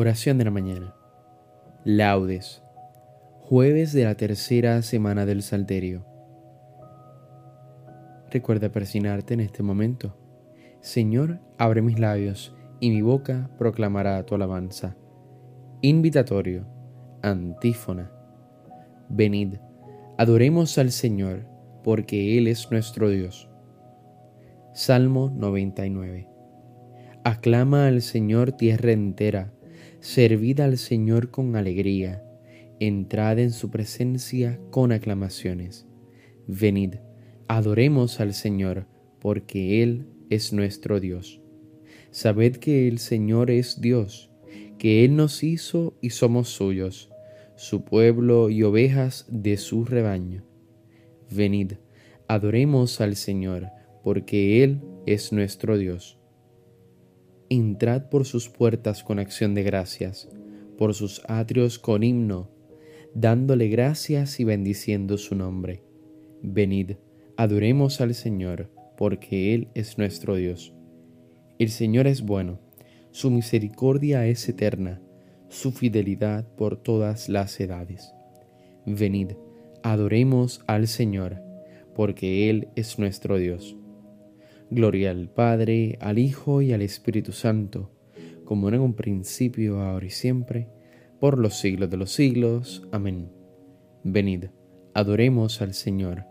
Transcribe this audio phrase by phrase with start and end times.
[0.00, 0.94] Oración de la mañana.
[1.82, 2.62] Laudes.
[3.40, 6.06] Jueves de la tercera semana del Salterio.
[8.30, 10.16] Recuerda persignarte en este momento.
[10.80, 14.96] Señor, abre mis labios y mi boca proclamará tu alabanza.
[15.82, 16.64] Invitatorio.
[17.22, 18.12] Antífona.
[19.08, 19.54] Venid,
[20.16, 21.44] adoremos al Señor,
[21.82, 23.50] porque Él es nuestro Dios.
[24.74, 26.28] Salmo 99.
[27.24, 29.57] Aclama al Señor tierra entera
[30.00, 32.22] servid al Señor con alegría,
[32.78, 35.86] entrad en su presencia con aclamaciones.
[36.46, 36.96] Venid,
[37.48, 38.86] adoremos al Señor,
[39.20, 41.40] porque Él es nuestro Dios.
[42.10, 44.30] Sabed que el Señor es Dios,
[44.78, 47.10] que Él nos hizo y somos suyos,
[47.56, 50.44] su pueblo y ovejas de su rebaño.
[51.30, 51.72] Venid,
[52.28, 53.68] adoremos al Señor,
[54.04, 56.17] porque Él es nuestro Dios
[57.50, 60.28] entrad por sus puertas con acción de gracias,
[60.76, 62.50] por sus atrios con himno,
[63.14, 65.82] dándole gracias y bendiciendo su nombre.
[66.42, 66.92] Venid,
[67.36, 70.74] adoremos al Señor, porque Él es nuestro Dios.
[71.58, 72.60] El Señor es bueno,
[73.10, 75.00] su misericordia es eterna,
[75.48, 78.12] su fidelidad por todas las edades.
[78.86, 79.32] Venid,
[79.82, 81.42] adoremos al Señor,
[81.94, 83.76] porque Él es nuestro Dios.
[84.70, 87.90] Gloria al Padre, al Hijo y al Espíritu Santo,
[88.44, 90.68] como era en un principio, ahora y siempre,
[91.20, 92.86] por los siglos de los siglos.
[92.92, 93.30] Amén.
[94.04, 94.46] Venid,
[94.92, 96.24] adoremos al Señor,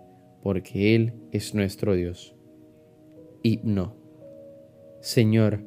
[0.43, 2.35] porque Él es nuestro Dios.
[3.41, 3.95] Himno.
[5.01, 5.63] Señor,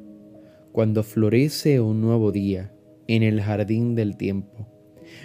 [0.71, 2.73] cuando florece un nuevo día
[3.07, 4.67] en el jardín del tiempo,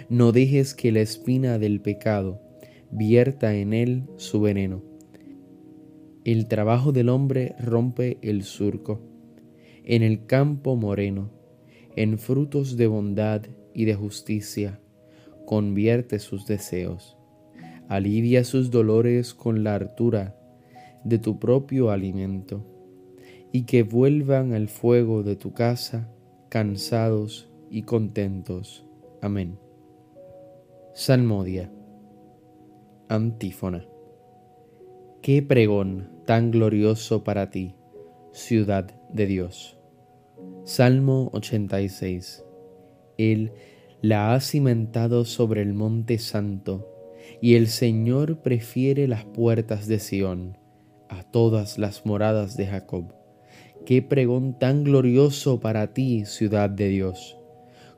[0.09, 2.41] no dejes que la espina del pecado
[2.91, 4.86] vierta en él su veneno
[6.33, 8.99] el trabajo del hombre rompe el surco.
[9.85, 11.31] En el campo moreno,
[11.95, 13.43] en frutos de bondad
[13.73, 14.81] y de justicia,
[15.45, 17.17] convierte sus deseos.
[17.87, 20.37] Alivia sus dolores con la hartura
[21.05, 22.65] de tu propio alimento,
[23.53, 26.11] y que vuelvan al fuego de tu casa,
[26.49, 28.85] cansados y contentos.
[29.21, 29.57] Amén.
[30.93, 31.71] Salmodia.
[33.07, 33.87] Antífona.
[35.27, 37.75] Qué pregón tan glorioso para ti,
[38.31, 39.77] ciudad de Dios.
[40.63, 42.45] Salmo 86.
[43.17, 43.51] Él
[44.01, 46.87] la ha cimentado sobre el monte santo,
[47.41, 50.57] y el Señor prefiere las puertas de Sión
[51.09, 53.13] a todas las moradas de Jacob.
[53.85, 57.37] Qué pregón tan glorioso para ti, ciudad de Dios.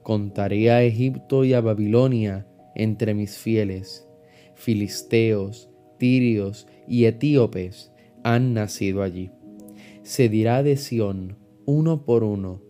[0.02, 4.10] Contaré a Egipto y a Babilonia entre mis fieles,
[4.56, 7.92] filisteos, tirios y etíopes
[8.24, 9.30] han nacido allí.
[10.02, 12.62] Se dirá de Sión, uno por uno,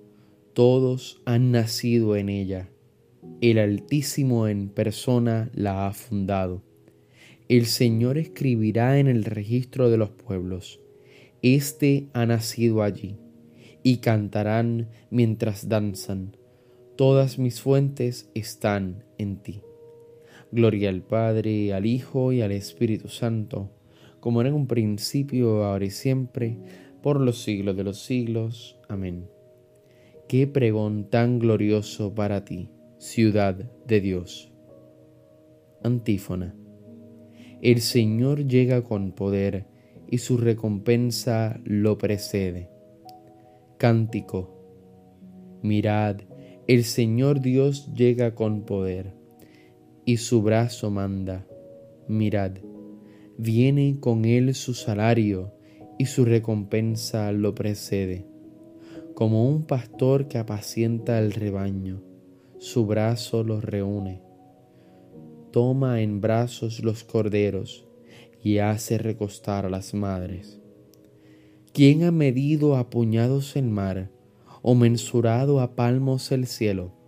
[0.54, 2.70] todos han nacido en ella.
[3.40, 6.62] El Altísimo en persona la ha fundado.
[7.48, 10.82] El Señor escribirá en el registro de los pueblos,
[11.42, 13.16] Este ha nacido allí,
[13.82, 16.36] y cantarán mientras danzan,
[16.98, 19.62] todas mis fuentes están en ti.
[20.52, 23.72] Gloria al Padre, al Hijo y al Espíritu Santo
[24.20, 26.58] como era en un principio, ahora y siempre,
[27.02, 28.78] por los siglos de los siglos.
[28.88, 29.30] Amén.
[30.28, 33.56] Qué pregón tan glorioso para ti, ciudad
[33.88, 34.52] de Dios.
[35.84, 36.56] Antífona.
[37.62, 39.66] El Señor llega con poder
[40.10, 42.70] y su recompensa lo precede.
[43.78, 44.56] Cántico.
[45.62, 46.22] Mirad,
[46.68, 49.19] el Señor Dios llega con poder
[50.10, 51.46] y su brazo manda.
[52.08, 52.54] Mirad
[53.38, 55.54] viene con él su salario
[56.00, 58.26] y su recompensa lo precede.
[59.14, 62.02] Como un pastor que apacienta el rebaño,
[62.58, 64.24] su brazo los reúne.
[65.52, 67.88] Toma en brazos los corderos
[68.44, 70.60] y hace recostar a las madres.
[71.72, 74.10] ¿Quién ha medido a puñados el mar,
[74.64, 76.99] o mensurado a palmos el cielo,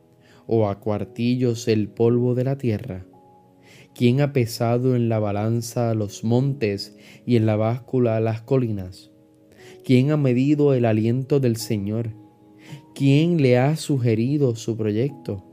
[0.47, 3.05] o a cuartillos el polvo de la tierra?
[3.93, 6.95] ¿Quién ha pesado en la balanza los montes
[7.25, 9.11] y en la báscula las colinas?
[9.83, 12.11] ¿Quién ha medido el aliento del Señor?
[12.95, 15.43] ¿Quién le ha sugerido su proyecto?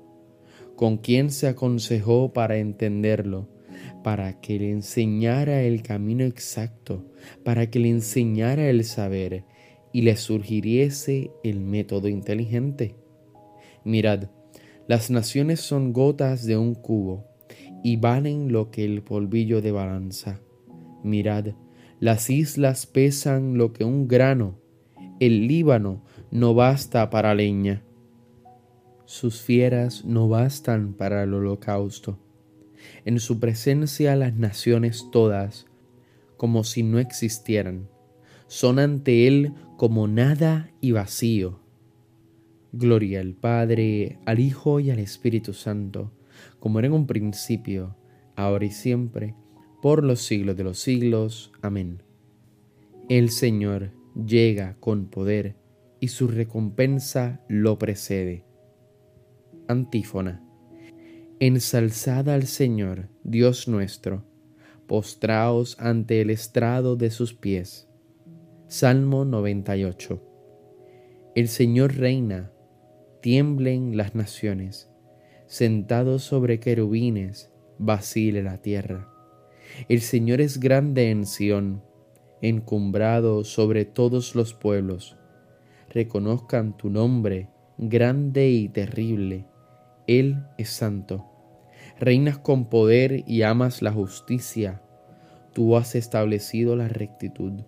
[0.77, 3.49] ¿Con quién se aconsejó para entenderlo?
[4.05, 7.05] Para que le enseñara el camino exacto,
[7.45, 9.45] para que le enseñara el saber
[9.93, 12.95] y le surgiriese el método inteligente.
[13.85, 14.29] Mirad,
[14.89, 17.27] las naciones son gotas de un cubo
[17.85, 20.41] y valen lo que el polvillo de balanza.
[21.05, 21.49] Mirad,
[22.01, 24.59] las islas pesan lo que un grano,
[25.21, 27.85] el Líbano no basta para leña.
[29.05, 32.19] sus fieras no bastan para el holocausto.
[33.05, 35.67] En su presencia las naciones todas,
[36.37, 37.89] como si no existieran,
[38.47, 41.61] son ante él como nada y vacío.
[42.73, 46.13] Gloria al Padre, al Hijo y al Espíritu Santo,
[46.59, 47.97] como era en un principio,
[48.37, 49.35] ahora y siempre,
[49.81, 51.53] por los siglos de los siglos.
[51.63, 52.03] Amén.
[53.09, 55.57] El Señor llega con poder
[56.01, 58.45] y su recompensa lo precede.
[59.67, 60.45] Antífona.
[61.41, 64.25] Ensalzad al Señor, Dios nuestro,
[64.87, 67.89] postraos ante el estrado de sus pies.
[68.67, 70.21] Salmo 98.
[71.35, 72.53] El Señor reina,
[73.21, 74.91] tiemblen las naciones,
[75.47, 79.09] sentado sobre querubines, vacile la tierra.
[79.89, 81.83] El Señor es grande en Sión,
[82.43, 85.17] encumbrado sobre todos los pueblos.
[85.91, 89.47] Reconozcan tu nombre, grande y terrible.
[90.07, 91.27] Él es santo.
[91.99, 94.83] Reinas con poder y amas la justicia.
[95.53, 97.63] Tú has establecido la rectitud.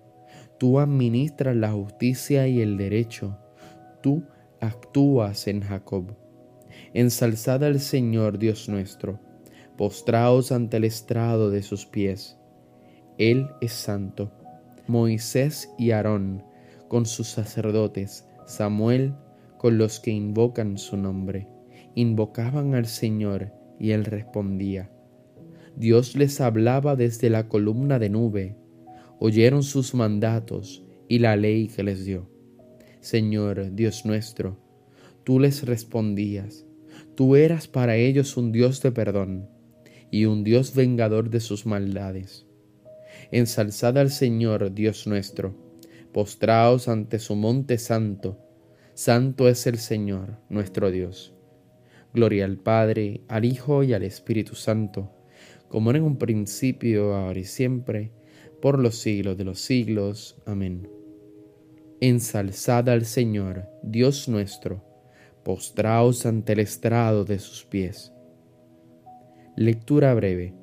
[0.59, 3.39] Tú administras la justicia y el derecho.
[4.03, 4.23] Tú
[4.61, 6.17] actúas en Jacob.
[6.95, 9.21] Ensalzad al Señor Dios nuestro
[9.81, 12.37] postraos ante el estrado de sus pies.
[13.17, 14.31] Él es santo.
[14.87, 16.45] Moisés y Aarón
[16.87, 19.15] con sus sacerdotes, Samuel
[19.57, 21.49] con los que invocan su nombre,
[21.95, 24.91] invocaban al Señor y él respondía.
[25.77, 28.57] Dios les hablaba desde la columna de nube,
[29.19, 32.29] oyeron sus mandatos y la ley que les dio.
[33.01, 34.59] Señor Dios nuestro,
[35.25, 36.67] tú les respondías,
[37.15, 39.49] tú eras para ellos un Dios de perdón
[40.11, 42.47] y un Dios vengador de sus maldades.
[43.31, 45.55] Ensalzad al Señor, Dios nuestro,
[46.13, 48.39] postraos ante su monte santo,
[48.93, 51.33] santo es el Señor, nuestro Dios.
[52.13, 55.11] Gloria al Padre, al Hijo y al Espíritu Santo,
[55.69, 58.11] como en un principio, ahora y siempre,
[58.61, 60.37] por los siglos de los siglos.
[60.45, 61.00] Amén.
[62.03, 64.83] Ensalzad al Señor, Dios nuestro,
[65.45, 68.15] postraos ante el estrado de sus pies
[69.55, 70.55] Lectura breve.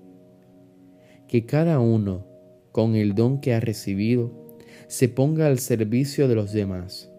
[1.28, 2.26] Que cada uno,
[2.72, 4.58] con el don que ha recibido,
[4.88, 7.12] se ponga al servicio de los demás,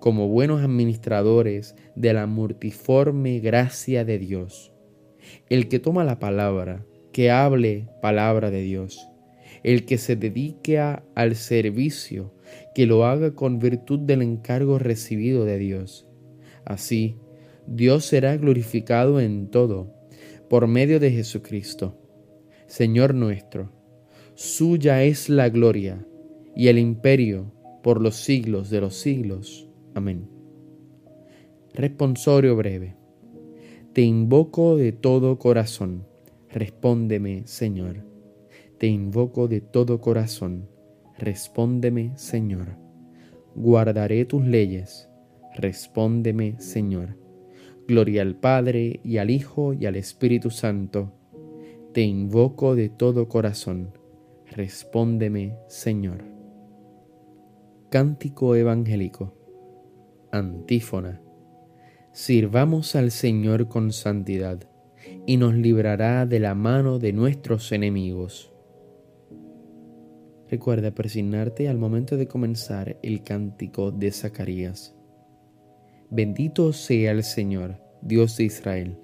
[0.00, 4.74] como buenos administradores de la multiforme gracia de Dios.
[5.48, 9.08] El que toma la palabra, que hable palabra de Dios.
[9.62, 12.34] El que se dedique al servicio,
[12.74, 16.06] que lo haga con virtud del encargo recibido de Dios.
[16.64, 17.16] Así,
[17.66, 19.94] Dios será glorificado en todo
[20.48, 21.96] por medio de Jesucristo,
[22.66, 23.70] Señor nuestro.
[24.34, 26.06] Suya es la gloria
[26.56, 29.68] y el imperio por los siglos de los siglos.
[29.94, 30.28] Amén.
[31.74, 32.96] Responsorio breve.
[33.92, 36.06] Te invoco de todo corazón.
[36.50, 38.11] Respóndeme, Señor.
[38.82, 40.68] Te invoco de todo corazón.
[41.16, 42.78] Respóndeme, Señor.
[43.54, 45.08] Guardaré tus leyes.
[45.54, 47.16] Respóndeme, Señor.
[47.86, 51.12] Gloria al Padre y al Hijo y al Espíritu Santo.
[51.94, 53.96] Te invoco de todo corazón.
[54.50, 56.24] Respóndeme, Señor.
[57.88, 59.32] Cántico Evangélico.
[60.32, 61.22] Antífona.
[62.10, 64.68] Sirvamos al Señor con santidad,
[65.24, 68.51] y nos librará de la mano de nuestros enemigos.
[70.52, 74.94] Recuerda persignarte al momento de comenzar el cántico de Zacarías.
[76.10, 78.98] Bendito sea el Señor, Dios de Israel,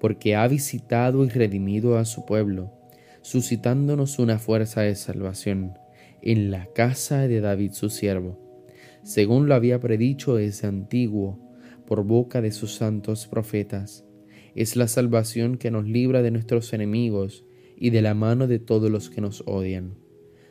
[0.00, 2.72] porque ha visitado y redimido a su pueblo,
[3.22, 5.74] suscitándonos una fuerza de salvación
[6.22, 8.64] en la casa de David su siervo,
[9.04, 11.38] según lo había predicho desde antiguo
[11.86, 14.04] por boca de sus santos profetas.
[14.56, 17.44] Es la salvación que nos libra de nuestros enemigos
[17.76, 20.09] y de la mano de todos los que nos odian.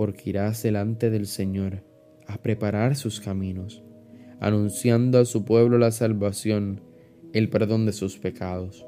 [0.00, 1.84] porque irás delante del Señor
[2.26, 3.82] a preparar sus caminos
[4.40, 6.80] anunciando a su pueblo la salvación,
[7.34, 8.86] el perdón de sus pecados.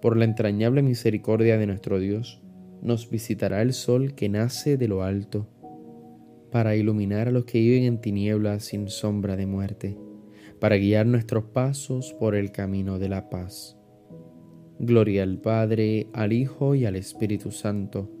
[0.00, 2.40] Por la entrañable misericordia de nuestro Dios,
[2.80, 5.46] nos visitará el sol que nace de lo alto,
[6.50, 9.98] para iluminar a los que viven en tinieblas sin sombra de muerte,
[10.58, 13.76] para guiar nuestros pasos por el camino de la paz.
[14.78, 18.17] Gloria al Padre, al Hijo y al Espíritu Santo,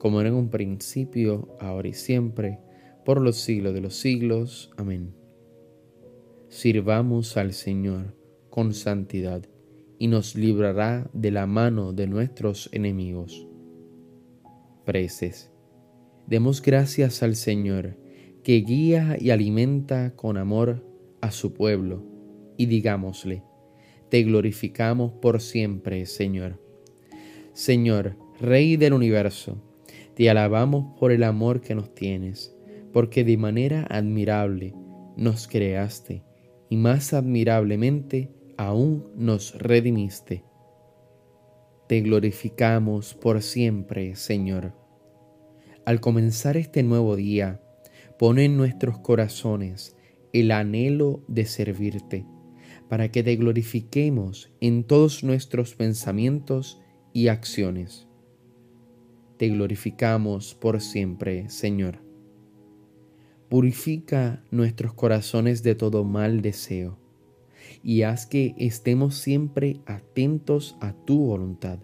[0.00, 2.58] como era en un principio, ahora y siempre,
[3.04, 4.70] por los siglos de los siglos.
[4.78, 5.14] Amén.
[6.48, 8.16] Sirvamos al Señor
[8.48, 9.44] con santidad,
[9.98, 13.46] y nos librará de la mano de nuestros enemigos.
[14.86, 15.52] Preces.
[16.26, 17.98] Demos gracias al Señor,
[18.42, 20.82] que guía y alimenta con amor
[21.20, 22.02] a su pueblo,
[22.56, 23.42] y digámosle,
[24.08, 26.58] te glorificamos por siempre, Señor.
[27.52, 29.62] Señor, Rey del universo,
[30.20, 32.54] te alabamos por el amor que nos tienes,
[32.92, 34.74] porque de manera admirable
[35.16, 36.22] nos creaste
[36.68, 40.44] y más admirablemente aún nos redimiste.
[41.88, 44.74] Te glorificamos por siempre, Señor.
[45.86, 47.62] Al comenzar este nuevo día,
[48.18, 49.96] pone en nuestros corazones
[50.34, 52.26] el anhelo de servirte
[52.90, 56.78] para que te glorifiquemos en todos nuestros pensamientos
[57.14, 58.09] y acciones.
[59.40, 62.00] Te glorificamos por siempre, Señor.
[63.48, 66.98] Purifica nuestros corazones de todo mal deseo
[67.82, 71.78] y haz que estemos siempre atentos a tu voluntad.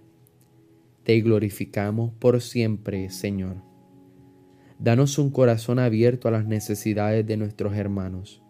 [1.03, 3.63] Te glorificamos por siempre, Señor.
[4.79, 8.43] Danos un corazón abierto a las necesidades de nuestros hermanos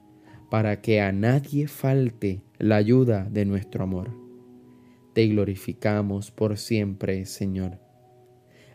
[0.50, 4.10] para que a nadie falte la ayuda de nuestro amor.
[5.12, 7.85] Te glorificamos por siempre, Señor.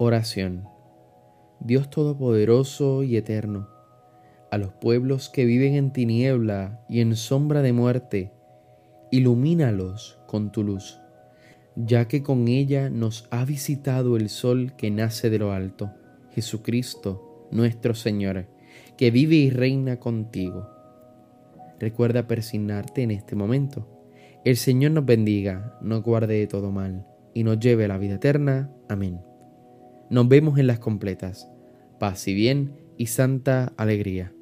[0.00, 0.68] Oración.
[1.58, 3.68] Dios Todopoderoso y Eterno,
[4.50, 8.32] a los pueblos que viven en tiniebla y en sombra de muerte,
[9.10, 11.00] ilumínalos con tu luz,
[11.74, 15.90] ya que con ella nos ha visitado el sol que nace de lo alto,
[16.30, 18.46] Jesucristo, nuestro Señor
[18.96, 20.68] que vive y reina contigo.
[21.80, 23.88] Recuerda persignarte en este momento.
[24.44, 28.14] El Señor nos bendiga, nos guarde de todo mal y nos lleve a la vida
[28.14, 28.70] eterna.
[28.88, 29.27] Amén.
[30.10, 31.48] Nos vemos en las completas.
[31.98, 34.32] Paz y bien y santa alegría.